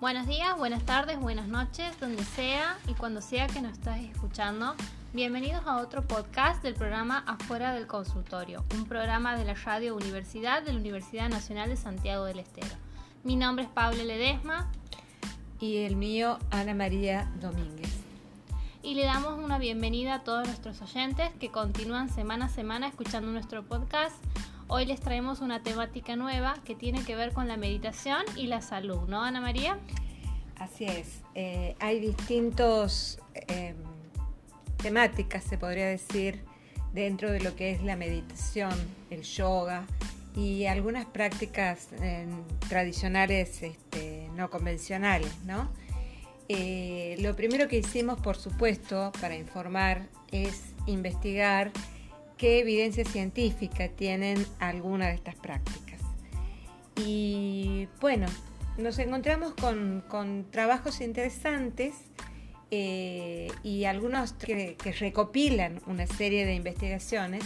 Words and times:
Buenos 0.00 0.26
días, 0.26 0.56
buenas 0.56 0.82
tardes, 0.86 1.20
buenas 1.20 1.46
noches, 1.46 2.00
donde 2.00 2.24
sea 2.24 2.78
y 2.86 2.94
cuando 2.94 3.20
sea 3.20 3.48
que 3.48 3.60
nos 3.60 3.72
estás 3.72 4.00
escuchando. 4.00 4.74
Bienvenidos 5.12 5.60
a 5.66 5.76
otro 5.76 6.00
podcast 6.00 6.62
del 6.62 6.72
programa 6.72 7.22
Afuera 7.26 7.74
del 7.74 7.86
Consultorio, 7.86 8.64
un 8.74 8.86
programa 8.86 9.36
de 9.36 9.44
la 9.44 9.52
Radio 9.52 9.94
Universidad 9.94 10.62
de 10.62 10.72
la 10.72 10.78
Universidad 10.78 11.28
Nacional 11.28 11.68
de 11.68 11.76
Santiago 11.76 12.24
del 12.24 12.38
Estero. 12.38 12.74
Mi 13.24 13.36
nombre 13.36 13.66
es 13.66 13.70
Pablo 13.70 14.02
Ledesma. 14.02 14.72
Y 15.58 15.84
el 15.84 15.96
mío, 15.96 16.38
Ana 16.50 16.72
María 16.72 17.30
Domínguez. 17.38 17.94
Y 18.82 18.94
le 18.94 19.04
damos 19.04 19.38
una 19.38 19.58
bienvenida 19.58 20.14
a 20.14 20.24
todos 20.24 20.46
nuestros 20.46 20.80
oyentes 20.80 21.28
que 21.38 21.50
continúan 21.50 22.08
semana 22.08 22.46
a 22.46 22.48
semana 22.48 22.88
escuchando 22.88 23.30
nuestro 23.30 23.64
podcast 23.64 24.16
Hoy 24.72 24.86
les 24.86 25.00
traemos 25.00 25.40
una 25.40 25.64
temática 25.64 26.14
nueva 26.14 26.54
que 26.64 26.76
tiene 26.76 27.02
que 27.02 27.16
ver 27.16 27.32
con 27.32 27.48
la 27.48 27.56
meditación 27.56 28.22
y 28.36 28.46
la 28.46 28.60
salud, 28.60 29.08
¿no, 29.08 29.20
Ana 29.24 29.40
María? 29.40 29.76
Así 30.60 30.84
es. 30.84 31.22
Eh, 31.34 31.74
hay 31.80 31.98
distintos 31.98 33.18
em, 33.48 33.74
temáticas, 34.80 35.42
se 35.42 35.58
podría 35.58 35.88
decir, 35.88 36.44
dentro 36.92 37.32
de 37.32 37.40
lo 37.40 37.56
que 37.56 37.72
es 37.72 37.82
la 37.82 37.96
meditación, 37.96 38.70
el 39.10 39.22
yoga 39.22 39.86
y 40.36 40.66
algunas 40.66 41.04
prácticas 41.04 41.88
em, 42.00 42.30
tradicionales 42.68 43.64
este, 43.64 44.28
no 44.36 44.50
convencionales, 44.50 45.36
¿no? 45.46 45.68
Eh, 46.48 47.16
lo 47.18 47.34
primero 47.34 47.66
que 47.66 47.78
hicimos, 47.78 48.20
por 48.20 48.36
supuesto, 48.36 49.10
para 49.20 49.34
informar 49.34 50.06
es 50.30 50.62
investigar 50.86 51.72
qué 52.40 52.60
evidencia 52.60 53.04
científica 53.04 53.88
tienen 53.88 54.46
algunas 54.60 55.08
de 55.08 55.14
estas 55.16 55.34
prácticas. 55.34 56.00
Y 56.96 57.86
bueno, 58.00 58.24
nos 58.78 58.98
encontramos 58.98 59.52
con, 59.52 60.46
trabajos 60.50 61.02
interesantes 61.02 61.94
eh, 62.70 63.48
y 63.62 63.84
algunos 63.84 64.32
que, 64.32 64.74
recopilan 64.98 65.82
una 65.86 66.06
serie 66.06 66.46
de 66.46 66.54
investigaciones 66.54 67.44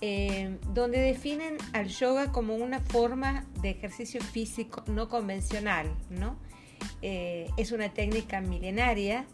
eh, 0.00 0.58
donde 0.72 1.00
definen 1.00 1.56
al 1.72 1.88
yoga 1.88 2.30
como 2.30 2.54
una 2.54 2.78
forma 2.78 3.46
de 3.62 3.70
ejercicio 3.70 4.20
físico 4.20 4.84
no 4.86 5.08
convencional. 5.08 5.92
Eh, 7.02 7.50
es 7.56 7.72
una 7.72 7.92
técnica 7.92 8.40
milenaria 8.40 9.26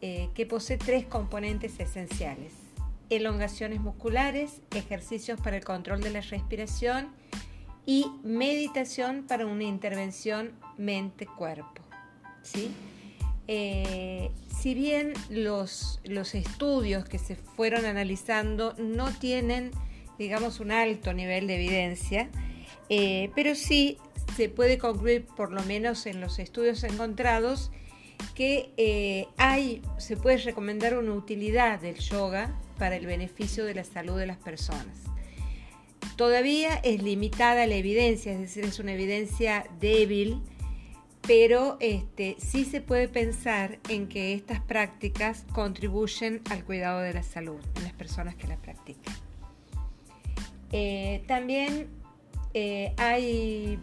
que 0.00 0.46
posee 0.46 0.76
tres 0.76 1.04
componentes 1.04 1.80
esenciales 1.80 2.65
elongaciones 3.10 3.80
musculares, 3.80 4.60
ejercicios 4.74 5.40
para 5.40 5.56
el 5.56 5.64
control 5.64 6.00
de 6.00 6.10
la 6.10 6.20
respiración 6.20 7.08
y 7.84 8.06
meditación 8.24 9.24
para 9.28 9.46
una 9.46 9.64
intervención 9.64 10.52
mente-cuerpo. 10.76 11.82
¿sí? 12.42 12.70
Eh, 13.48 14.30
si 14.58 14.74
bien 14.74 15.12
los, 15.30 16.00
los 16.04 16.34
estudios 16.34 17.04
que 17.04 17.18
se 17.18 17.36
fueron 17.36 17.84
analizando 17.84 18.74
no 18.78 19.12
tienen, 19.12 19.70
digamos, 20.18 20.58
un 20.58 20.72
alto 20.72 21.12
nivel 21.12 21.46
de 21.46 21.54
evidencia, 21.54 22.28
eh, 22.88 23.30
pero 23.36 23.54
sí 23.54 23.98
se 24.36 24.48
puede 24.48 24.78
concluir, 24.78 25.24
por 25.24 25.52
lo 25.52 25.62
menos 25.62 26.06
en 26.06 26.20
los 26.20 26.40
estudios 26.40 26.82
encontrados, 26.82 27.70
que 28.34 28.72
eh, 28.76 29.28
hay, 29.36 29.82
se 29.98 30.16
puede 30.16 30.38
recomendar 30.38 30.98
una 30.98 31.12
utilidad 31.12 31.80
del 31.80 31.96
yoga 31.96 32.58
para 32.76 32.96
el 32.96 33.06
beneficio 33.06 33.64
de 33.64 33.74
la 33.74 33.84
salud 33.84 34.18
de 34.18 34.26
las 34.26 34.38
personas. 34.38 34.98
Todavía 36.16 36.76
es 36.76 37.02
limitada 37.02 37.66
la 37.66 37.74
evidencia, 37.74 38.32
es 38.32 38.40
decir, 38.40 38.64
es 38.64 38.78
una 38.78 38.94
evidencia 38.94 39.66
débil, 39.80 40.40
pero 41.26 41.76
este, 41.80 42.36
sí 42.38 42.64
se 42.64 42.80
puede 42.80 43.08
pensar 43.08 43.78
en 43.88 44.08
que 44.08 44.32
estas 44.32 44.60
prácticas 44.60 45.44
contribuyen 45.52 46.40
al 46.50 46.64
cuidado 46.64 47.00
de 47.00 47.12
la 47.12 47.22
salud 47.22 47.60
en 47.74 47.82
las 47.82 47.92
personas 47.92 48.34
que 48.36 48.46
las 48.46 48.58
practican. 48.58 49.14
Eh, 50.72 51.22
también 51.26 51.88
eh, 52.54 52.94
hay, 52.96 53.78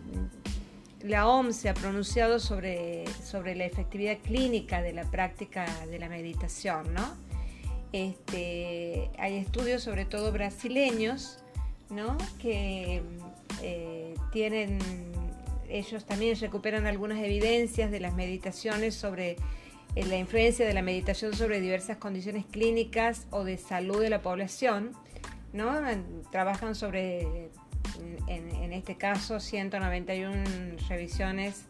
la 1.03 1.27
OMS 1.27 1.55
se 1.55 1.69
ha 1.69 1.73
pronunciado 1.73 2.39
sobre, 2.39 3.05
sobre 3.23 3.55
la 3.55 3.65
efectividad 3.65 4.17
clínica 4.19 4.81
de 4.81 4.93
la 4.93 5.03
práctica 5.03 5.65
de 5.85 5.99
la 5.99 6.09
meditación, 6.09 6.93
¿no? 6.93 7.15
Este, 7.93 9.09
hay 9.17 9.37
estudios, 9.37 9.83
sobre 9.83 10.03
todo 10.03 10.31
brasileños, 10.31 11.43
que 12.39 13.01
eh, 13.61 14.15
tienen, 14.31 14.79
ellos 15.69 16.05
también 16.05 16.39
recuperan 16.39 16.87
algunas 16.87 17.19
evidencias 17.19 17.91
de 17.91 17.99
las 17.99 18.15
meditaciones 18.15 18.95
sobre 18.95 19.37
eh, 19.95 20.05
la 20.07 20.17
influencia 20.17 20.65
de 20.65 20.73
la 20.73 20.81
meditación 20.81 21.35
sobre 21.35 21.61
diversas 21.61 21.97
condiciones 21.97 22.45
clínicas 22.45 23.27
o 23.29 23.43
de 23.43 23.57
salud 23.57 24.01
de 24.01 24.09
la 24.09 24.21
población. 24.21 24.93
¿no? 25.53 25.81
Trabajan 26.31 26.73
sobre, 26.73 27.49
en, 28.27 28.73
este 28.73 28.95
caso, 28.95 29.39
191 29.39 30.77
revisiones 30.89 31.65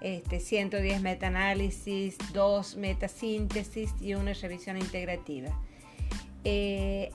este, 0.00 0.40
110 0.40 1.00
metaanálisis, 1.00 2.16
2 2.32 2.76
metasíntesis 2.76 3.94
y 4.00 4.14
una 4.14 4.32
revisión 4.34 4.76
integrativa. 4.76 5.50
Eh, 6.44 7.10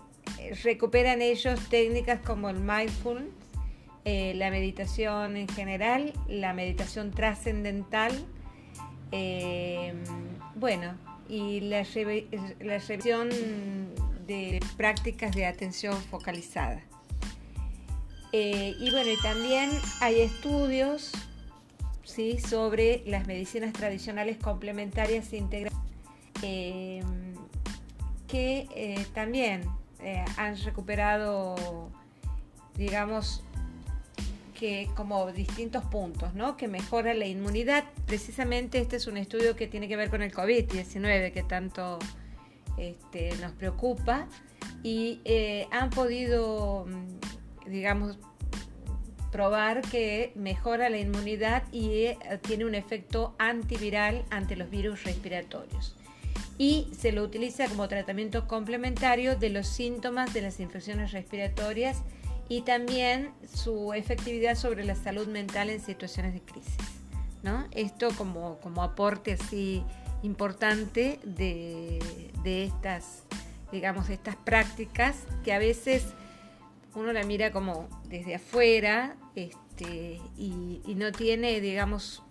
recuperan 0.64 1.22
ellos 1.22 1.59
técnicas 1.70 2.20
como 2.20 2.50
el 2.50 2.59
mindfulness, 2.59 3.30
eh, 4.03 4.34
la 4.36 4.50
meditación 4.50 5.38
en 5.38 5.47
general, 5.47 6.12
la 6.28 6.53
meditación 6.53 7.12
trascendental, 7.12 8.12
eh, 9.12 9.94
bueno, 10.56 10.96
y 11.30 11.62
la, 11.62 11.84
revisión 12.59 13.30
de 14.28 14.59
prácticas 14.75 15.34
de 15.36 15.46
atención 15.46 15.96
focalizada. 15.96 16.81
y 18.34 18.90
bueno, 18.91 19.12
y 19.12 19.22
también 19.22 19.70
hay 20.00 20.22
estudios 20.22 21.12
¿sí? 22.11 22.39
sobre 22.39 23.03
las 23.05 23.27
medicinas 23.27 23.73
tradicionales 23.73 24.38
complementarias 24.38 25.33
integrales 25.33 25.79
que 28.31 28.67
eh, 28.75 29.05
también 29.13 29.63
eh, 29.99 30.23
han 30.38 30.57
recuperado, 30.63 31.89
digamos, 32.77 33.44
que 34.57 34.89
como 34.95 35.31
distintos 35.31 35.83
puntos, 35.85 36.33
¿no? 36.33 36.55
Que 36.55 36.67
mejora 36.67 37.13
la 37.13 37.25
inmunidad. 37.25 37.83
Precisamente 38.05 38.79
este 38.79 38.95
es 38.95 39.07
un 39.07 39.17
estudio 39.17 39.55
que 39.55 39.67
tiene 39.67 39.88
que 39.88 39.97
ver 39.97 40.09
con 40.09 40.22
el 40.22 40.31
COVID-19, 40.33 41.33
que 41.33 41.43
tanto 41.43 41.99
este, 42.78 43.35
nos 43.38 43.51
preocupa, 43.51 44.28
y 44.81 45.19
eh, 45.25 45.67
han 45.72 45.89
podido, 45.89 46.88
digamos, 47.67 48.17
probar 49.31 49.81
que 49.81 50.31
mejora 50.36 50.90
la 50.90 50.97
inmunidad 50.97 51.64
y 51.72 52.09
tiene 52.42 52.66
un 52.66 52.75
efecto 52.75 53.34
antiviral 53.38 54.24
ante 54.30 54.56
los 54.56 54.69
virus 54.69 55.03
respiratorios 55.03 55.96
y 56.58 56.88
se 56.96 57.12
lo 57.12 57.24
utiliza 57.24 57.68
como 57.68 57.88
tratamiento 57.88 58.47
complementario 58.47 59.36
de 59.36 59.50
los 59.50 59.68
síntomas 59.68 60.31
de 60.31 60.41
las 60.41 60.59
infecciones 60.59 61.12
respiratorias 61.12 62.03
y 62.50 62.62
también 62.62 63.31
su 63.52 63.94
efectividad 63.94 64.56
sobre 64.56 64.84
la 64.84 64.94
salud 64.94 65.28
mental 65.28 65.72
en 65.72 65.81
situaciones 65.81 66.34
de 66.34 66.41
crisis. 66.41 66.78
¿no? 67.44 67.66
Esto 67.72 68.09
como, 68.16 68.59
como 68.59 68.84
aporte 68.84 69.34
así 69.34 69.84
importante 70.22 71.20
de, 71.24 72.00
estas, 72.46 73.24
digamos, 73.72 74.09
estas 74.09 74.36
prácticas 74.36 75.16
que 75.44 75.53
a 75.53 75.58
veces 75.58 76.03
uno 76.96 77.14
la 77.14 77.23
mira 77.23 77.52
como 77.52 77.88
desde 78.09 78.35
afuera 78.35 79.16
este, 79.35 80.20
y, 80.38 80.82
y 80.85 80.96
no 80.96 81.11
tiene, 81.11 81.61
digamos, 81.61 82.23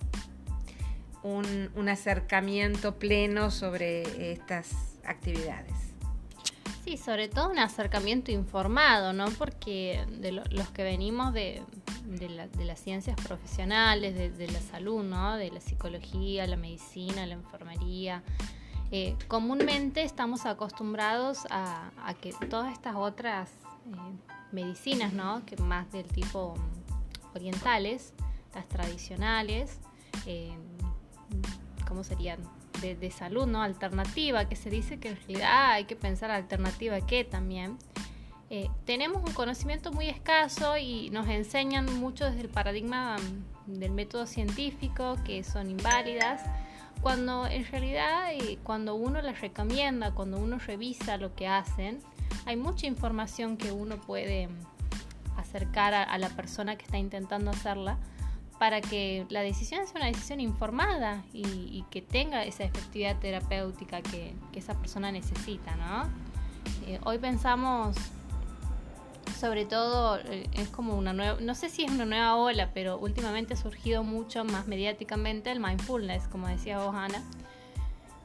un, 1.23 1.89
acercamiento 1.89 2.99
pleno 2.99 3.51
sobre 3.51 4.33
estas 4.33 4.99
actividades. 5.05 5.75
Sí, 6.85 6.97
sobre 6.97 7.29
todo 7.29 7.51
un 7.51 7.59
acercamiento 7.59 8.31
informado, 8.33 9.13
¿no? 9.13 9.27
Porque 9.39 10.05
de 10.09 10.33
los 10.33 10.69
que 10.71 10.83
venimos 10.83 11.33
de, 11.35 11.63
las 12.59 12.81
ciencias 12.81 13.17
profesionales, 13.17 14.15
de, 14.15 14.49
la 14.49 14.61
salud, 14.61 15.03
¿no? 15.05 15.37
De 15.37 15.51
la 15.51 15.61
psicología, 15.61 16.47
la 16.47 16.57
medicina, 16.57 17.27
la 17.27 17.35
enfermería, 17.35 18.23
eh, 18.93 19.15
comúnmente 19.29 20.03
estamos 20.03 20.47
acostumbrados 20.47 21.47
a, 21.51 21.91
que 22.21 22.33
todas 22.49 22.73
estas 22.73 22.97
otras 22.97 23.51
eh, 23.51 24.40
medicinas, 24.53 25.13
¿no? 25.13 25.45
Que 25.47 25.57
más 25.57 25.91
del 25.93 26.07
tipo 26.07 26.55
orientales, 27.35 28.13
las 28.55 28.69
tradicionales, 28.69 29.79
eh, 30.27 30.53
¿cómo 31.87 32.05
serían? 32.05 32.39
De, 32.81 33.11
salud, 33.11 33.47
¿no? 33.47 33.63
Alternativa, 33.63 34.49
que 34.49 34.57
se 34.57 34.71
dice 34.71 34.99
que 34.99 35.11
en 35.11 35.17
realidad 35.17 35.73
hay 35.73 35.85
que 35.85 35.97
pensar 35.97 36.31
alternativa 36.31 36.99
que 37.03 37.25
también. 37.25 37.77
Eh, 38.49 38.71
tenemos 38.87 39.23
un 39.23 39.35
conocimiento 39.35 39.93
muy 39.93 40.09
escaso 40.09 40.79
y 40.79 41.11
nos 41.11 41.29
enseñan 41.29 41.93
mucho 42.01 42.25
desde 42.25 42.41
el 42.41 42.49
paradigma 42.49 43.17
del 43.67 43.93
método 43.93 44.27
científico 44.27 45.17
que 45.27 45.45
son 45.45 45.69
inválidas, 45.69 46.41
cuando 47.03 47.47
en 47.47 47.67
realidad 47.67 48.33
eh, 48.33 48.59
cuando 48.63 48.95
uno 48.95 49.21
las 49.21 49.43
recomienda, 49.43 50.13
cuando 50.13 50.39
uno 50.39 50.59
revisa 50.59 51.19
lo 51.19 51.35
que 51.35 51.49
hacen, 51.49 52.01
hay 52.47 52.57
mucha 52.57 52.87
información 52.87 53.57
que 53.57 53.73
uno 53.73 53.97
puede 53.97 54.49
acercar 55.37 55.95
a, 55.95 56.19
la 56.19 56.29
persona 56.31 56.77
que 56.77 56.85
está 56.85 56.99
intentando 56.99 57.51
hacerla 57.51 57.99
para 58.59 58.81
que 58.81 59.27
la 59.31 59.41
decisión 59.41 59.87
sea 59.87 59.97
una 59.97 60.07
decisión 60.07 60.41
informada 60.41 61.25
y, 61.33 61.85
que 61.91 62.03
tenga 62.03 62.45
esa 62.45 62.65
efectividad 62.65 63.19
terapéutica 63.19 64.03
que, 64.03 64.35
esa 64.55 64.75
persona 64.75 65.11
necesita, 65.11 65.77
¿no? 65.77 66.03
Eh, 66.87 67.01
hoy 67.05 67.19
pensamos 67.19 67.97
sobre 69.41 69.65
todo 69.65 70.19
eh, 70.19 70.49
es 70.53 70.69
como 70.69 70.97
una 70.97 71.15
nueva, 71.15 71.39
no 71.41 71.55
sé 71.55 71.71
si 71.71 71.85
es 71.85 71.91
una 71.91 72.05
nueva 72.05 72.37
ola, 72.37 72.71
pero 72.75 72.99
últimamente 72.99 73.55
ha 73.55 73.57
surgido 73.57 74.03
mucho 74.03 74.45
más 74.45 74.67
mediáticamente 74.67 75.51
el 75.51 75.61
mindfulness, 75.61 76.29
como 76.29 76.47
decía 76.49 76.79
vos, 76.79 76.95
Ana. 76.95 77.23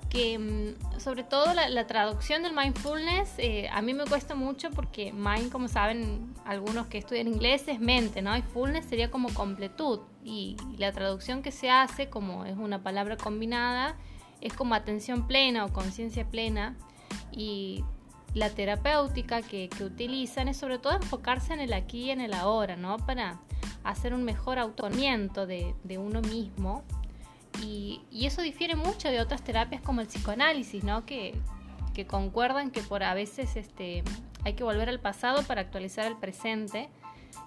Que 0.09 0.37
mm, 0.39 0.99
sobre 0.99 1.23
todo 1.23 1.53
la, 1.53 1.87
traducción 1.87 2.43
del 2.43 2.53
mindfulness 2.53 3.33
eh, 3.37 3.67
a 3.71 3.81
mí 3.81 3.93
me 3.93 4.05
cuesta 4.05 4.35
mucho 4.35 4.71
porque 4.71 5.11
mind, 5.11 5.51
como 5.51 5.67
saben 5.67 6.33
algunos 6.45 6.87
que 6.87 6.97
estudian 6.97 7.27
inglés, 7.27 7.67
es 7.67 7.79
mente, 7.79 8.21
¿no? 8.21 8.35
Y 8.37 8.41
fullness 8.41 8.85
sería 8.85 9.11
como 9.11 9.33
completud. 9.33 9.99
Y 10.23 10.57
la 10.77 10.91
traducción 10.91 11.41
que 11.41 11.51
se 11.51 11.69
hace, 11.69 12.09
como 12.09 12.45
es 12.45 12.57
una 12.57 12.81
palabra 12.81 13.17
combinada, 13.17 13.95
es 14.41 14.53
como 14.53 14.75
atención 14.75 15.27
plena 15.27 15.65
o 15.65 15.73
conciencia 15.73 16.25
plena. 16.29 16.75
Y 17.31 17.83
la 18.35 18.49
terapéutica 18.49 19.41
que, 19.41 19.69
utilizan 19.81 20.49
es 20.49 20.57
sobre 20.57 20.77
todo 20.77 20.93
enfocarse 20.93 21.53
en 21.53 21.61
el 21.61 21.73
aquí 21.73 22.05
y 22.05 22.11
en 22.11 22.21
el 22.21 22.33
ahora, 22.33 22.75
¿no? 22.75 22.97
Para 22.97 23.39
hacer 23.83 24.13
un 24.13 24.23
mejor 24.23 24.59
autonamiento 24.59 25.47
de, 25.47 25.73
uno 25.97 26.21
mismo. 26.21 26.83
Y, 27.61 28.01
eso 28.11 28.41
difiere 28.41 28.75
mucho 28.75 29.09
de 29.09 29.19
otras 29.21 29.43
terapias 29.43 29.81
como 29.81 30.01
el 30.01 30.07
psicoanálisis, 30.07 30.83
¿no? 30.83 31.05
Que, 31.05 31.35
concuerdan 32.07 32.71
que 32.71 32.81
por 32.81 33.03
a 33.03 33.13
veces 33.13 33.55
este, 33.55 34.03
hay 34.43 34.53
que 34.53 34.65
volver 34.65 34.89
al 34.89 34.99
pasado 34.99 35.43
para 35.43 35.61
actualizar 35.61 36.05
el 36.05 36.17
presente. 36.17 36.89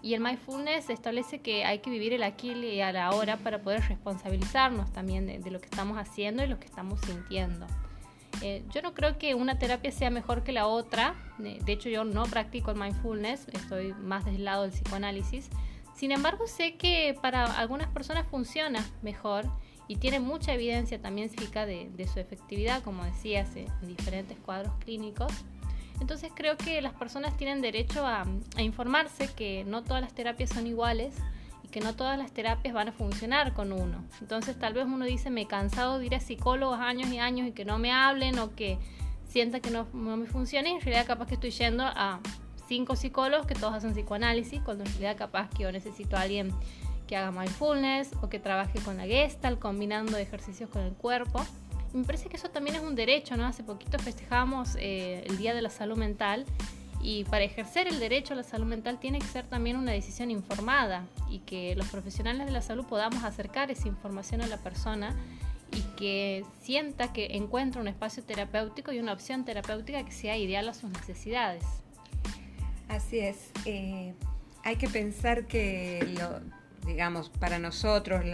Y 0.03 0.15
el 0.15 0.21
mindfulness 0.21 0.91
establece 0.91 1.41
que 1.41 1.65
hay 1.65 1.81
que 1.81 1.91
vivir 1.91 2.13
el 2.13 2.23
aquí 2.23 2.53
y 2.53 2.81
el 2.81 2.97
ahora 2.97 3.37
para 3.37 3.61
poder 3.61 3.83
responsabilizarnos 3.89 4.93
también 4.93 5.27
de 5.27 5.51
lo 5.51 5.61
que 5.61 5.67
estamos 5.67 5.99
haciendo 5.99 6.45
y 6.45 6.47
lo 6.47 6.59
que 6.59 6.67
estamos 6.67 7.01
sintiendo. 7.01 7.67
Eh, 8.43 8.65
yo 8.73 8.83
no 8.83 8.95
creo 8.95 9.19
que 9.19 9.35
una 9.35 9.59
terapia 9.59 9.91
sea 9.91 10.11
mejor 10.11 10.45
que 10.45 10.53
la 10.53 10.67
otra. 10.67 11.15
De 11.39 11.73
hecho, 11.73 11.89
yo 11.89 12.05
no 12.05 12.25
practico 12.25 12.71
el 12.71 12.79
mindfulness, 12.79 13.49
estoy 13.49 13.95
más 13.95 14.25
del 14.25 14.45
lado 14.45 14.63
del 14.63 14.73
psicoanálisis. 14.73 15.51
Sin 15.95 16.13
embargo, 16.13 16.47
sé 16.47 16.77
que 16.77 17.17
para 17.21 17.45
algunas 17.59 17.89
personas 17.89 18.27
funciona 18.29 18.85
mejor 19.03 19.47
y 19.89 19.97
tiene 19.97 20.21
mucha 20.21 20.53
evidencia 20.53 21.01
también 21.01 21.29
científica 21.29 21.67
de, 21.67 22.09
su 22.13 22.21
efectividad, 22.21 22.83
como 22.83 23.05
decías, 23.05 23.57
en 23.57 23.67
diferentes 23.83 24.39
cuadros 24.39 24.73
clínicos. 24.85 25.33
Entonces 26.01 26.31
creo 26.35 26.57
que 26.57 26.81
las 26.81 26.93
personas 26.93 27.37
tienen 27.37 27.61
derecho 27.61 28.07
a 28.07 28.25
informarse 28.59 29.29
que 29.35 29.65
no 29.65 29.83
todas 29.83 30.01
las 30.01 30.15
terapias 30.15 30.51
son 30.51 30.67
iguales 30.67 31.15
que 31.71 31.81
no 31.81 31.95
todas 31.95 32.19
las 32.19 32.33
terapias 32.33 32.75
van 32.75 32.89
a 32.89 32.93
funcionar 32.93 33.53
con 33.53 33.73
uno. 33.73 34.05
Entonces 34.21 34.59
tal 34.59 34.75
vez 34.75 34.87
uno 34.87 35.05
dice, 35.05 35.31
me 35.31 35.43
he 35.43 35.47
cansado 35.47 35.99
de 35.99 36.07
ir 36.07 36.15
a 36.15 36.21
psicólogos 36.21 36.79
años 36.81 37.09
y 37.11 37.19
años 37.19 37.47
y 37.49 37.53
que 37.53 37.65
no 37.65 37.79
me 37.79 37.93
hablen 37.93 38.39
o 38.39 38.55
que 38.55 38.79
sienta 39.27 39.61
que 39.61 39.71
no, 39.71 39.87
me 39.93 40.27
funcione 40.27 40.71
y 40.71 40.75
en 40.75 40.81
realidad 40.81 41.07
capaz 41.07 41.27
que 41.27 41.35
estoy 41.35 41.51
yendo 41.51 41.85
a 41.85 42.21
cinco 42.67 42.97
psicólogos 42.97 43.47
que 43.47 43.55
todos 43.55 43.75
hacen 43.75 43.93
psicoanálisis, 43.93 44.61
cuando 44.63 44.85
en 44.85 44.91
realidad 44.91 45.17
capaz 45.17 45.51
que 45.51 45.65
yo 45.65 45.73
necesito 45.73 46.17
a 46.17 46.23
alguien 46.23 46.53
que 47.09 47.17
haga 47.17 47.33
mindfulness 47.33 48.11
o 48.23 48.29
que 48.29 48.39
trabaje 48.39 48.79
con 48.81 48.99
la 48.99 49.07
Gestalt, 49.07 49.59
combinando 49.59 50.17
ejercicios 50.17 50.71
con 50.71 50.83
el 50.83 50.93
cuerpo. 50.93 51.45
Y 51.93 51.97
me 51.97 52.05
parece 52.05 52.29
que 52.29 52.37
eso 52.37 52.51
también 52.51 52.77
es 52.77 52.83
un 52.83 52.95
derecho, 52.95 53.37
¿no? 53.37 53.47
Hace 53.47 53.65
poquito 53.65 53.99
festejamos 53.99 54.77
eh, 54.79 55.25
el 55.27 55.39
Día 55.39 55.55
de 55.55 55.63
la 55.63 55.71
Salud 55.71 55.97
Mental 55.97 56.45
y 57.01 57.25
para 57.25 57.45
ejercer 57.45 57.89
el 57.89 57.99
derecho 57.99 58.35
a 58.35 58.37
la 58.37 58.43
salud 58.43 58.67
mental 58.67 58.99
tiene 58.99 59.21
que 59.21 59.27
ser 59.27 59.47
también 59.47 59.77
una 59.77 59.93
decisión 59.93 60.31
informada 60.31 61.07
y 61.31 61.39
que 61.41 61.75
los 61.77 61.87
profesionales 61.89 62.47
de 62.47 62.53
la 62.53 62.61
salud 62.61 62.85
podamos 62.87 63.25
acercar 63.25 63.71
esa 63.71 63.89
información 63.89 64.43
a 64.43 64.47
la 64.49 64.59
persona 64.59 65.15
y 65.73 65.83
que 65.97 66.45
sienta 66.61 67.13
que 67.13 67.37
encuentra 67.37 67.81
un 67.81 67.89
espacio 67.89 68.23
terapéutico 68.23 68.93
y 68.93 68.99
una 68.99 69.13
opción 69.13 69.45
terapéutica 69.45 70.05
que 70.05 70.13
sea 70.13 70.37
ideal 70.37 70.69
a 70.69 70.75
sus 70.75 70.91
necesidades. 70.91 71.63
Así 72.89 73.21
es. 73.21 73.51
Eh, 73.65 74.15
hay 74.65 74.77
que 74.77 74.89
pensar 74.89 75.47
que, 75.47 76.15
lo, 76.19 76.41
digamos, 76.89 77.29
para 77.29 77.61
nosotros 77.61 78.25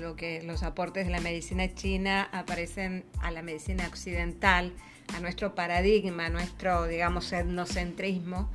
lo 0.00 0.16
que 0.16 0.42
los 0.42 0.62
aportes 0.62 1.04
de 1.04 1.12
la 1.12 1.20
medicina 1.20 1.74
china 1.74 2.28
aparecen 2.32 3.04
a 3.20 3.30
la 3.30 3.42
medicina 3.42 3.86
occidental 3.86 4.72
a 5.14 5.20
nuestro 5.20 5.54
paradigma, 5.54 6.26
a 6.26 6.30
nuestro, 6.30 6.86
digamos, 6.86 7.32
etnocentrismo 7.32 8.50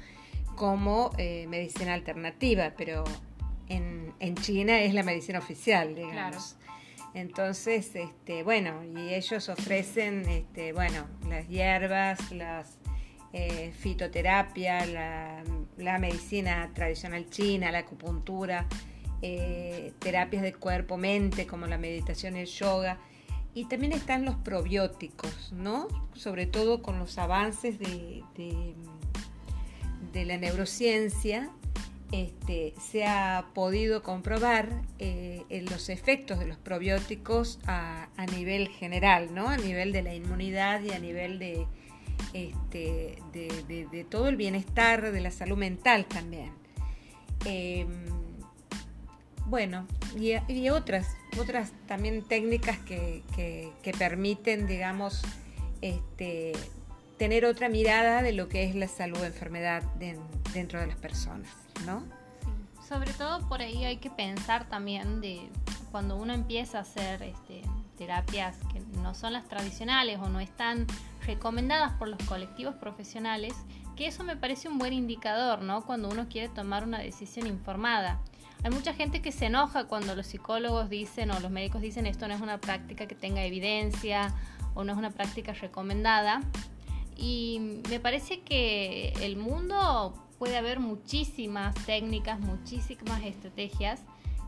como 0.56 1.12
eh, 1.18 1.46
medicina 1.50 1.94
alternativa, 1.94 2.74
pero 2.78 3.04
en, 3.68 4.14
China 4.36 4.80
es 4.80 4.94
la 4.94 5.04
medicina 5.04 5.40
oficial, 5.40 5.96
digamos. 5.96 6.56
Entonces, 7.14 7.96
este, 7.96 8.44
bueno, 8.44 8.84
y 8.84 9.14
ellos 9.14 9.50
ofrecen, 9.50 10.28
este, 10.28 10.74
bueno, 10.74 11.06
las 11.28 11.48
hierbas, 11.48 12.32
las 12.32 12.78
eh, 13.36 13.74
fitoterapia, 13.76 14.86
la, 14.86 15.98
medicina 15.98 16.70
tradicional 16.74 17.30
china, 17.32 17.72
la 17.72 17.80
acupuntura, 17.80 18.68
eh, 19.26 19.94
terapias 20.00 20.44
de 20.44 20.54
cuerpo-mente 20.54 21.48
como 21.48 21.66
la 21.66 21.78
meditación 21.78 22.36
el 22.36 22.46
yoga. 22.46 22.98
Y 23.56 23.66
también 23.66 23.94
están 23.94 24.26
los 24.26 24.36
probióticos, 24.36 25.54
¿no? 25.54 25.88
Sobre 26.14 26.46
todo 26.46 26.82
con 26.82 27.00
los 27.00 27.18
avances 27.18 27.80
de, 27.80 28.22
de, 28.36 30.26
la 30.26 30.36
neurociencia, 30.38 31.52
este, 32.12 32.74
se 32.82 33.06
ha 33.06 33.46
podido 33.54 34.04
comprobar 34.04 34.82
eh, 35.00 35.46
los 35.72 35.88
efectos 35.88 36.40
de 36.40 36.46
los 36.46 36.58
probióticos 36.58 37.60
a, 37.66 38.10
nivel 38.36 38.68
general, 38.68 39.34
¿no? 39.34 39.48
A 39.48 39.56
nivel 39.56 39.94
de 39.94 40.02
la 40.02 40.14
inmunidad 40.14 40.84
y 40.84 40.92
a 40.92 41.00
nivel 41.00 41.40
de, 41.40 41.66
este, 42.34 43.20
de, 43.32 44.06
todo 44.10 44.28
el 44.28 44.36
bienestar, 44.36 45.14
de 45.14 45.22
la 45.22 45.32
salud 45.32 45.58
mental 45.58 46.08
también. 46.08 46.52
Em, 47.46 47.88
bueno, 49.46 49.86
y, 50.18 50.70
otras, 50.70 51.08
otras 51.40 51.72
también 51.88 52.24
técnicas 52.24 52.78
que, 52.80 53.24
permiten, 53.98 54.68
digamos, 54.68 55.22
este, 55.82 56.54
tener 57.18 57.46
otra 57.46 57.70
mirada 57.70 58.22
de 58.22 58.34
lo 58.34 58.48
que 58.48 58.64
es 58.64 58.76
la 58.76 58.88
salud 58.88 59.20
o 59.20 59.26
enfermedad 59.26 59.84
dentro 60.54 60.80
de 60.80 60.88
las 60.88 60.98
personas, 60.98 61.50
¿no? 61.86 62.04
Sobre 62.88 63.12
todo 63.14 63.48
por 63.48 63.62
ahí 63.62 63.86
hay 63.86 63.98
que 63.98 64.10
pensar 64.10 64.68
también 64.68 65.22
de 65.22 65.50
cuando 65.92 66.16
uno 66.16 66.34
empieza 66.34 66.80
a 66.80 66.82
hacer 66.82 67.22
este, 67.24 67.62
terapias 67.98 68.58
que 68.72 68.80
no 69.02 69.14
son 69.14 69.34
las 69.34 69.48
tradicionales 69.48 70.20
o 70.20 70.28
no 70.30 70.40
están 70.40 70.88
recomendadas 71.26 71.94
por 71.94 72.08
los 72.08 72.22
colectivos 72.24 72.76
profesionales, 72.76 73.54
que 73.96 74.08
eso 74.08 74.24
me 74.24 74.36
parece 74.36 74.68
un 74.68 74.78
buen 74.78 74.94
indicador, 74.94 75.62
¿no? 75.62 75.86
Cuando 75.86 76.10
uno 76.10 76.28
quiere 76.28 76.50
tomar 76.50 76.84
una 76.84 77.00
decisión 77.00 77.48
informada. 77.48 78.20
Hay 78.64 78.72
mucha 78.72 78.94
gente 78.94 79.22
que 79.22 79.34
se 79.34 79.48
enoja 79.48 79.86
cuando 79.86 80.16
los 80.16 80.26
psicólogos 80.26 80.90
dicen 80.90 81.32
o 81.32 81.40
los 81.42 81.52
médicos 81.52 81.82
dicen 81.82 82.06
esto 82.06 82.30
no 82.30 82.34
es 82.34 82.40
una 82.40 82.62
práctica 82.62 83.08
que 83.08 83.16
tenga 83.16 83.44
evidencia 83.44 84.34
o 84.74 84.86
no 84.86 84.94
es 84.94 84.98
una 84.98 85.12
práctica 85.12 85.52
recomendada. 85.52 86.42
Y 87.18 87.82
me 87.90 88.00
parece 88.00 88.40
que 88.40 89.14
el 89.22 89.36
mundo 89.36 90.14
puede 90.40 90.58
haber 90.58 90.80
muchísimas 90.80 91.76
técnicas, 91.86 92.40
muchísimas 92.40 93.22
estrategias 93.24 94.02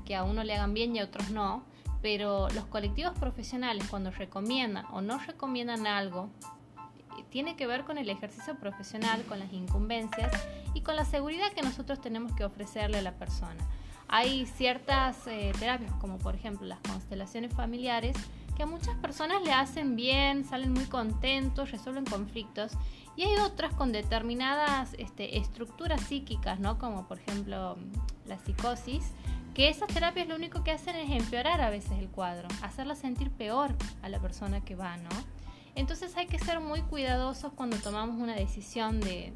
que 0.06 0.16
a 0.16 0.24
uno 0.24 0.46
le 0.46 0.56
hagan 0.56 0.74
bien 0.74 0.96
y 0.96 1.00
a 1.00 1.04
otros 1.04 1.30
no, 1.32 1.64
pero 2.02 2.48
los 2.50 2.66
colectivos 2.66 3.18
profesionales 3.20 3.86
cuando 3.90 4.12
recomiendan 4.12 4.86
o 4.94 5.02
no 5.02 5.20
recomiendan 5.20 5.88
algo, 5.88 6.30
tiene 7.30 7.58
que 7.58 7.68
ver 7.68 7.84
con 7.84 7.98
el 7.98 8.10
ejercicio 8.10 8.56
profesional, 8.60 9.24
con 9.24 9.40
las 9.40 9.52
incumbencias 9.52 10.32
y 10.74 10.82
con 10.82 10.96
la 10.96 11.04
seguridad 11.04 11.52
que 11.52 11.64
nosotros 11.64 12.00
tenemos 12.00 12.32
que 12.34 12.46
ofrecerle 12.46 13.00
a 13.00 13.02
la 13.02 13.14
persona. 13.14 13.66
Hay 14.08 14.46
ciertas 14.46 15.28
eh, 15.28 15.52
terapias, 15.60 15.92
como 15.94 16.18
por 16.18 16.36
ejemplo 16.36 16.68
las 16.68 16.80
constelaciones 16.80 17.54
familiares, 17.54 18.16
que 18.56 18.64
a 18.64 18.66
muchas 18.66 18.96
personas 18.98 19.44
le 19.44 19.52
hacen 19.52 19.96
bien, 19.96 20.46
salen 20.46 20.72
muy 20.72 20.86
contentos, 20.86 21.72
resuelven 21.72 22.06
conflictos. 22.06 22.72
Y 23.16 23.24
hay 23.24 23.36
otras 23.38 23.74
con 23.74 23.92
determinadas 23.92 24.94
este, 24.98 25.38
estructuras 25.38 26.02
psíquicas, 26.02 26.60
¿no? 26.60 26.78
Como 26.78 27.08
por 27.08 27.20
ejemplo 27.20 27.78
la 28.26 28.38
psicosis, 28.40 29.12
que 29.54 29.70
esas 29.70 29.88
terapias 29.88 30.28
lo 30.28 30.36
único 30.36 30.64
que 30.64 30.72
hacen 30.72 30.96
es 30.96 31.10
empeorar 31.10 31.62
a 31.62 31.70
veces 31.70 31.94
el 31.94 32.10
cuadro, 32.10 32.48
hacerla 32.62 32.96
sentir 32.96 33.32
peor 33.32 33.74
a 34.02 34.10
la 34.10 34.20
persona 34.20 34.62
que 34.64 34.76
va, 34.76 34.98
¿no? 34.98 35.10
Entonces 35.76 36.16
hay 36.18 36.28
que 36.28 36.40
ser 36.40 36.60
muy 36.60 36.82
cuidadosos 36.82 37.52
cuando 37.54 37.78
tomamos 37.78 38.18
una 38.22 38.36
decisión 38.36 39.02
de, 39.02 39.34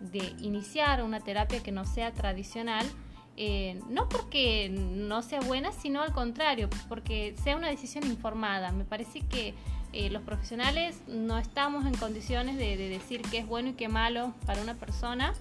de 0.00 0.34
iniciar 0.40 1.02
una 1.02 1.20
terapia 1.20 1.62
que 1.62 1.72
no 1.72 1.84
sea 1.84 2.12
tradicional 2.12 2.86
Eh, 3.36 3.80
no 3.88 4.08
porque 4.08 4.68
no 4.68 5.22
sea 5.22 5.40
buena, 5.40 5.72
sino 5.72 6.02
al 6.02 6.12
contrario, 6.12 6.68
porque 6.88 7.34
sea 7.42 7.56
una 7.56 7.68
decisión 7.68 8.06
informada. 8.06 8.72
Me 8.72 8.84
parece 8.84 9.20
que 9.20 9.54
eh, 9.92 10.10
los 10.10 10.22
profesionales 10.22 11.00
no 11.06 11.38
estamos 11.38 11.86
en 11.86 11.94
condiciones 11.94 12.56
de, 12.56 12.76
decir 12.76 13.22
qué 13.30 13.38
es 13.38 13.46
bueno 13.46 13.70
y 13.70 13.72
qué 13.74 13.88
malo 13.88 14.34
para 14.46 14.62
una 14.62 14.74
persona, 14.74 15.34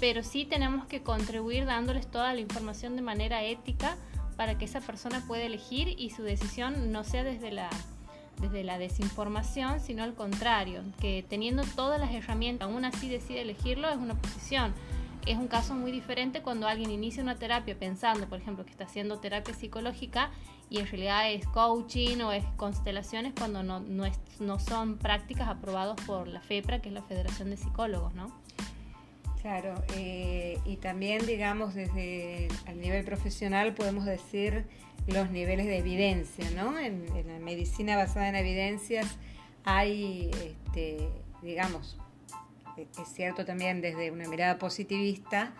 pero 0.00 0.22
sí 0.22 0.44
tenemos 0.44 0.86
que 0.86 1.02
contribuir 1.02 1.66
dándoles 1.66 2.06
toda 2.06 2.32
la 2.34 2.40
información 2.40 2.96
de 2.96 3.02
manera 3.02 3.42
ética 3.42 3.96
para 4.36 4.58
que 4.58 4.66
esa 4.66 4.80
persona 4.80 5.24
pueda 5.26 5.44
elegir 5.44 5.94
y 5.98 6.10
su 6.10 6.22
decisión 6.22 6.92
no 6.92 7.04
sea 7.04 7.24
desde 7.24 7.52
la 7.52 7.70
desde 8.38 8.64
la 8.64 8.76
desinformación, 8.76 9.80
sino 9.80 10.02
al 10.02 10.12
contrario, 10.12 10.82
que 11.00 11.24
teniendo 11.26 11.62
todas 11.74 11.98
las 11.98 12.12
herramientas 12.12 12.68
aún 12.68 12.84
así 12.84 13.08
decide 13.08 13.40
elegirlo 13.40 13.88
es 13.88 13.96
una 13.96 14.14
posición 14.14 14.74
es 15.26 15.36
un 15.36 15.48
caso 15.48 15.74
muy 15.74 15.90
diferente 15.90 16.40
cuando 16.40 16.68
alguien 16.68 16.90
inicia 16.90 17.22
una 17.22 17.36
terapia 17.36 17.76
pensando, 17.78 18.28
por 18.28 18.38
ejemplo, 18.38 18.64
que 18.64 18.70
está 18.70 18.84
haciendo 18.84 19.18
terapia 19.18 19.54
psicológica 19.54 20.30
y 20.70 20.78
en 20.78 20.86
realidad 20.86 21.30
es 21.30 21.46
coaching 21.48 22.20
o 22.20 22.32
es 22.32 22.44
constelaciones 22.56 23.32
cuando 23.36 23.62
no, 23.62 23.80
no, 23.80 24.58
son 24.58 24.98
prácticas 24.98 25.48
aprobadas 25.48 26.00
por 26.06 26.28
la 26.28 26.40
FEPRA, 26.40 26.80
que 26.80 26.88
es 26.88 26.94
la 26.94 27.02
Federación 27.02 27.50
de 27.50 27.56
Psicólogos, 27.56 28.14
¿no? 28.14 28.30
Claro, 29.42 29.74
eh, 29.94 30.58
y 30.64 30.76
también, 30.76 31.24
digamos, 31.26 31.74
desde 31.74 32.48
el 32.66 32.80
nivel 32.80 33.04
profesional 33.04 33.74
podemos 33.74 34.04
decir 34.04 34.64
los 35.06 35.30
niveles 35.30 35.66
de 35.66 35.78
evidencia, 35.78 36.50
¿no? 36.50 36.78
En, 36.78 37.06
en 37.16 37.28
la 37.28 37.38
medicina 37.38 37.96
basada 37.96 38.28
en 38.28 38.36
evidencias 38.36 39.06
hay, 39.64 40.30
este, 40.32 41.08
digamos, 41.42 41.96
es 42.78 43.08
cierto 43.14 43.44
también 43.44 43.80
desde 43.80 44.10
una 44.10 44.28
mirada 44.28 44.58
positivista, 44.58 45.54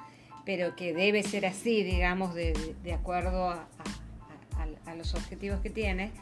pero 0.44 0.76
que 0.76 0.94
debe 0.94 1.22
ser 1.22 1.44
así, 1.46 1.82
digamos, 1.82 2.34
de, 2.34 2.54
acuerdo 2.94 3.50
a, 3.50 3.66
los 4.96 5.14
objetivos 5.14 5.60
que 5.60 5.68
tiene, 5.68 6.12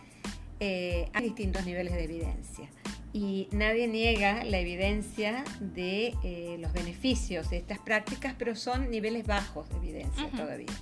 eh, 0.59 1.09
hay 1.13 1.25
distintos 1.25 1.65
niveles 1.65 1.93
de 1.93 2.05
evidencia. 2.05 2.69
Y 3.13 3.49
nadie 3.53 3.87
niega 3.87 4.43
la 4.43 4.59
evidencia 4.59 5.45
de 5.61 6.15
eh, 6.25 6.57
los 6.59 6.73
beneficios 6.73 7.51
de 7.51 7.59
estas 7.59 7.79
prácticas, 7.79 8.35
pero 8.37 8.57
son 8.57 8.91
niveles 8.91 9.27
bajos 9.27 9.69
de 9.69 9.77
evidencia 9.77 10.29
todavía. 10.31 10.73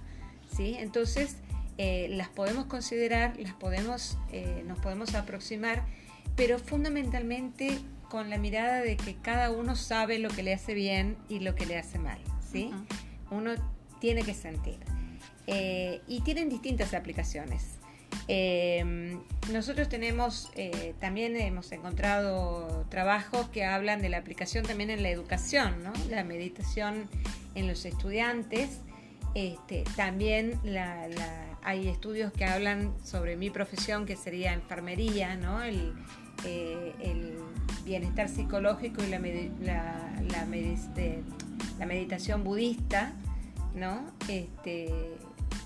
¿sí? 0.57 0.77
Entonces, 0.79 1.37
eh, 1.77 2.07
las 2.11 2.29
podemos 2.29 2.67
considerar, 2.67 3.37
las 3.39 3.53
podemos, 3.55 4.17
nos 4.65 4.79
podemos 4.79 5.15
aproximar, 5.15 5.85
pero 6.37 6.59
fundamentalmente 6.59 7.79
con 8.13 8.29
la 8.29 8.37
mirada 8.37 8.83
de 8.83 8.99
que 8.99 9.15
cada 9.15 9.51
uno 9.51 9.75
sabe 9.75 10.19
lo 10.19 10.29
que 10.29 10.43
le 10.43 10.53
hace 10.53 10.75
bien 10.75 11.17
y 11.31 11.41
lo 11.41 11.55
que 11.55 11.65
le 11.65 11.79
hace 11.79 11.99
mal, 11.99 12.19
¿sí? 12.53 12.71
Uno 13.31 13.53
tiene 14.01 14.23
que 14.23 14.35
sentir. 14.35 14.81
Eh, 15.47 16.03
y 16.07 16.21
tienen 16.21 16.51
distintas 16.51 16.93
aplicaciones. 16.93 17.79
Eh, 18.29 19.17
nosotros 19.51 19.89
tenemos, 19.89 20.51
eh, 20.57 20.93
también 21.01 21.37
hemos 21.37 21.73
encontrado 21.73 22.85
trabajos 22.91 23.49
que 23.49 23.65
hablan 23.65 24.03
de 24.03 24.11
la 24.11 24.19
aplicación 24.19 24.67
también 24.67 24.91
en 24.91 25.03
la 25.03 25.09
educación, 25.09 25.83
¿no? 25.83 25.95
La 26.11 26.23
meditación 26.23 27.09
en 27.55 27.67
los 27.67 27.87
estudiantes. 27.87 28.81
Este, 29.35 29.85
también 29.97 30.61
hay 31.63 31.89
estudios 31.89 32.31
que 32.31 32.45
hablan 32.45 32.95
sobre 33.03 33.37
mi 33.39 33.49
profesión, 33.49 34.05
que 34.05 34.17
sería 34.17 34.53
enfermería, 34.53 35.35
¿no? 35.37 35.63
El, 35.63 35.95
el 36.45 37.39
bienestar 37.85 38.29
psicológico 38.29 39.03
y 39.03 39.09
la, 39.09 39.19
la, 41.79 41.87
meditación 41.87 42.45
budista, 42.45 43.13
¿no? 43.75 44.07
Este, 44.29 44.91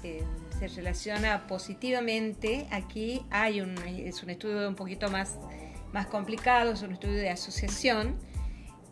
eh, 0.02 0.24
se 0.58 0.68
relaciona 0.68 1.46
positivamente. 1.46 2.66
Aquí 2.70 3.22
hay 3.30 3.60
un, 3.60 3.76
es 3.78 4.22
un 4.22 4.30
estudio 4.30 4.68
un 4.68 4.74
poquito 4.74 5.10
más, 5.10 5.38
más 5.92 6.06
complicado, 6.06 6.72
es 6.72 6.82
un 6.82 6.92
estudio 6.92 7.16
de 7.16 7.30
asociación. 7.30 8.16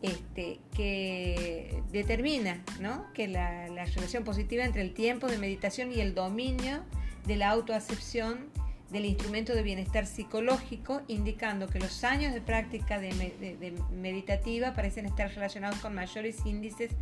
Este, 0.03 0.61
que 0.76 1.83
determina 1.91 2.62
¿no? 2.79 3.11
que 3.14 3.26
la, 3.26 3.69
la 3.69 3.87
relación 3.87 4.23
positiva 4.23 4.62
entre 4.62 4.83
el 4.83 4.93
tiempo 4.93 5.29
de 5.29 5.38
meditación 5.38 5.93
y 5.93 6.00
el 6.00 6.14
dominio 6.14 6.83
de 7.26 7.37
la 7.37 7.49
autoacepción 7.49 8.50
del 8.91 9.07
instrumento 9.07 9.55
de 9.55 9.62
bienestar 9.62 10.07
psicológico, 10.07 11.03
indicando 11.09 11.69
que 11.69 11.79
los 11.79 12.05
años 12.05 12.33
de 12.33 12.41
práctica 12.41 12.99
de, 12.99 13.75
meditativa 13.93 14.75
parecen 14.75 15.07
estar 15.07 15.31
relacionados 15.31 15.79
con 15.79 15.95
mayores 15.95 16.45
índices 16.45 16.93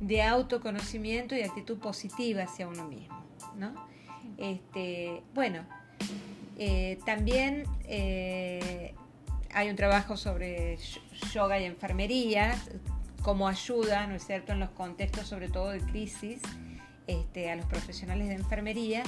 de 0.00 0.22
autoconocimiento 0.22 1.34
y 1.34 1.42
actitud 1.42 1.78
positiva 1.78 2.44
hacia 2.44 2.68
uno 2.68 2.88
mismo. 2.88 3.22
Este, 4.38 5.22
bueno, 5.34 5.64
eh, 6.58 6.98
también 7.04 7.64
eh, 7.84 8.94
hay 9.52 9.70
un 9.70 9.76
trabajo 9.76 10.16
sobre 10.16 10.78
yoga 11.32 11.58
y 11.58 11.64
enfermería, 11.64 12.54
como 13.22 13.48
ayuda, 13.48 14.06
¿no 14.06 14.14
es 14.14 14.26
cierto?, 14.26 14.52
en 14.52 14.60
los 14.60 14.70
contextos 14.70 15.26
sobre 15.26 15.48
todo 15.48 15.70
de 15.70 15.80
crisis 15.80 16.40
este, 17.06 17.50
a 17.50 17.56
los 17.56 17.66
profesionales 17.66 18.28
de 18.28 18.34
enfermería 18.34 19.02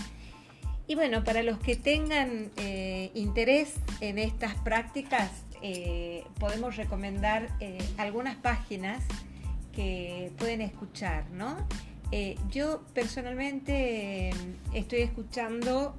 y 0.92 0.94
bueno, 0.94 1.24
para 1.24 1.42
los 1.42 1.58
que 1.58 1.74
tengan 1.74 2.50
eh, 2.58 3.10
interés 3.14 3.76
en 4.02 4.18
estas 4.18 4.54
prácticas, 4.56 5.30
eh, 5.62 6.22
podemos 6.38 6.76
recomendar 6.76 7.48
eh, 7.60 7.78
algunas 7.96 8.36
páginas 8.36 9.02
que 9.74 10.30
pueden 10.36 10.60
escuchar, 10.60 11.30
¿no? 11.30 11.56
yo 12.50 12.82
personalmente 12.92 14.34
estoy 14.74 15.00
escuchando 15.00 15.96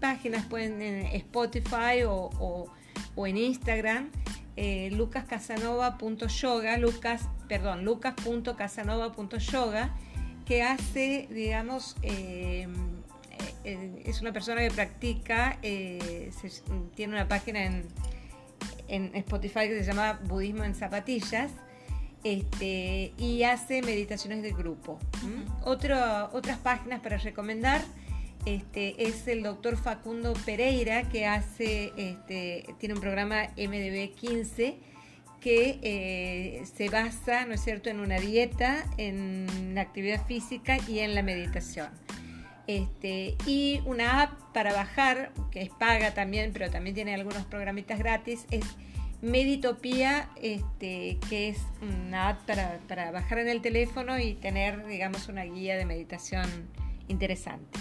páginas 0.00 0.46
pueden 0.46 0.80
en 0.80 1.04
Spotify 1.16 2.04
o, 2.06 2.70
o 3.14 3.26
en 3.26 3.36
Instagram, 3.36 4.10
lucascasanova.yoga, 4.92 6.78
lucas, 6.78 7.28
perdón, 7.48 7.84
lucas.casanova.yoga 7.84 9.94
que 10.46 10.62
hace, 10.62 11.28
digamos, 11.30 11.96
eh, 13.64 14.02
es 14.04 14.20
una 14.20 14.32
persona 14.32 14.60
que 14.60 14.70
practica, 14.70 15.58
eh, 15.62 16.30
tiene 16.94 17.14
una 17.14 17.28
página 17.28 17.64
en, 17.64 17.84
Spotify 18.88 19.68
que 19.68 19.80
se 19.80 19.84
llama 19.84 20.20
Budismo 20.24 20.64
en 20.64 20.74
Zapatillas. 20.74 21.50
Este, 22.22 23.12
y 23.18 23.42
hace 23.42 23.82
meditaciones 23.82 24.42
de 24.42 24.52
grupo. 24.52 24.98
otras 25.64 26.58
páginas 26.62 27.00
para 27.00 27.18
recomendar 27.18 27.82
este, 28.46 29.06
es 29.06 29.26
el 29.28 29.42
doctor 29.42 29.76
Facundo 29.76 30.34
Pereira, 30.44 31.08
que 31.08 31.26
hace, 31.26 31.92
este, 31.96 32.66
tiene 32.78 32.94
un 32.94 33.00
programa 33.00 33.48
MDB 33.56 34.14
15 34.14 34.78
que 35.40 35.78
eh, 35.82 36.64
se 36.74 36.88
basa, 36.88 37.44
¿no 37.44 37.54
es 37.54 37.62
cierto?, 37.62 37.90
en 37.90 38.00
una 38.00 38.18
dieta, 38.18 38.86
en 38.96 39.74
la 39.74 39.82
actividad 39.82 40.26
física 40.26 40.78
y 40.88 41.00
en 41.00 41.14
la 41.14 41.22
meditación. 41.22 41.88
Este, 42.66 43.36
y 43.46 43.80
una 43.84 44.22
app 44.22 44.40
para 44.52 44.72
bajar, 44.72 45.32
que 45.50 45.62
es 45.62 45.70
paga 45.70 46.14
también, 46.14 46.52
pero 46.52 46.70
también 46.70 46.94
tiene 46.94 47.14
algunos 47.14 47.44
programitas 47.44 47.98
gratis, 47.98 48.46
es 48.50 48.64
Meditopía, 49.20 50.28
este, 50.36 51.18
que 51.30 51.48
es 51.48 51.58
una 51.80 52.28
app 52.28 52.42
para, 52.46 52.78
para, 52.88 53.10
bajar 53.10 53.38
en 53.38 53.48
el 53.48 53.62
teléfono 53.62 54.18
y 54.18 54.34
tener, 54.34 54.86
digamos, 54.86 55.28
una 55.28 55.44
guía 55.44 55.78
de 55.78 55.86
meditación 55.86 56.46
interesante. 57.08 57.78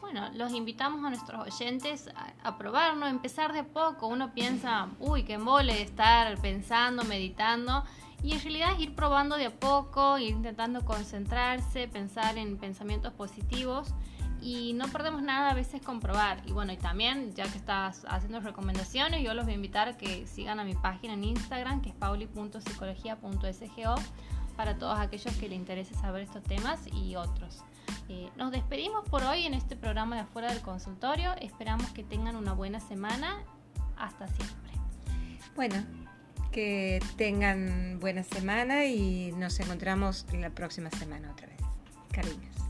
Bueno, 0.00 0.30
los 0.34 0.52
invitamos 0.52 1.04
a 1.04 1.10
nuestros 1.10 1.46
oyentes 1.46 2.08
a, 2.42 2.58
probarlo, 2.58 3.06
empezar 3.06 3.52
de 3.52 3.64
poco. 3.64 4.08
Uno 4.08 4.32
piensa, 4.32 4.88
uy, 5.00 5.24
qué 5.24 5.38
mole 5.38 5.82
estar 5.82 6.38
pensando, 6.40 7.04
meditando. 7.04 7.84
Y 8.22 8.32
en 8.32 8.40
realidad 8.40 8.72
es 8.74 8.80
ir 8.80 8.94
probando 8.94 9.36
de 9.36 9.46
a 9.46 9.50
poco, 9.50 10.18
ir 10.18 10.30
intentando 10.30 10.84
concentrarse, 10.84 11.88
pensar 11.88 12.36
en 12.36 12.58
pensamientos 12.58 13.12
positivos 13.12 13.94
y 14.40 14.72
no 14.74 14.86
perdemos 14.88 15.22
nada 15.22 15.50
a 15.50 15.54
veces 15.54 15.82
comprobar. 15.82 16.42
Y 16.46 16.52
bueno, 16.52 16.72
y 16.72 16.76
también, 16.76 17.34
ya 17.34 17.44
que 17.44 17.58
estás 17.58 18.04
haciendo 18.08 18.40
recomendaciones, 18.40 19.24
yo 19.24 19.34
los 19.34 19.44
voy 19.44 19.52
a 19.52 19.56
invitar 19.56 19.88
a 19.88 19.96
que 19.96 20.26
sigan 20.26 20.58
a 20.60 20.64
mi 20.64 20.74
página 20.74 21.14
en 21.14 21.24
Instagram, 21.24 21.82
que 21.82 21.88
es 21.90 21.94
pauli.psicología.sgo, 21.94 23.94
para 24.56 24.78
todos 24.78 24.98
aquellos 24.98 25.34
que 25.36 25.48
les 25.48 25.58
interese 25.58 25.94
saber 25.94 26.22
estos 26.22 26.42
temas 26.42 26.80
y 26.92 27.16
otros. 27.16 27.62
Eh, 28.08 28.30
nos 28.36 28.50
despedimos 28.50 29.04
por 29.08 29.22
hoy 29.22 29.44
en 29.44 29.54
este 29.54 29.76
programa 29.76 30.16
de 30.16 30.22
afuera 30.22 30.52
del 30.52 30.62
consultorio. 30.62 31.34
Esperamos 31.40 31.88
que 31.90 32.02
tengan 32.02 32.34
una 32.36 32.54
buena 32.54 32.80
semana. 32.80 33.36
Hasta 33.96 34.26
siempre. 34.28 34.72
Bueno, 35.54 35.76
que 36.58 37.00
tengan 37.16 38.00
buena 38.00 38.24
semana 38.24 38.84
y 38.84 39.30
nos 39.36 39.60
encontramos 39.60 40.26
la 40.32 40.50
próxima 40.50 40.90
semana 40.90 41.30
otra 41.30 41.46
vez. 41.46 41.60
Cariños. 42.10 42.67